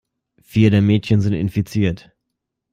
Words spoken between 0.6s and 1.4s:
der Mädchen sind